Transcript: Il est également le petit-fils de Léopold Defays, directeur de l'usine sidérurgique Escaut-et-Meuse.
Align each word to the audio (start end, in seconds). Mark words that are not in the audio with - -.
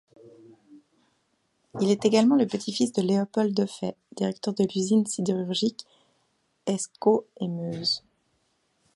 Il 1.79 1.91
est 1.91 2.05
également 2.05 2.35
le 2.35 2.47
petit-fils 2.47 2.91
de 2.91 3.03
Léopold 3.03 3.53
Defays, 3.53 3.95
directeur 4.17 4.51
de 4.55 4.63
l'usine 4.63 5.05
sidérurgique 5.05 5.85
Escaut-et-Meuse. 6.65 8.01